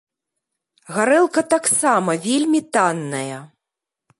Гарэлка 0.95 1.43
таксама 1.53 2.11
вельмі 2.27 2.59
танная. 2.79 3.37